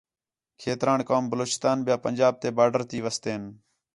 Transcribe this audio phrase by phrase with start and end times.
[0.59, 3.41] کھیتران قوم بلوچستان ٻیا پنجاب تے بارڈر تی وستین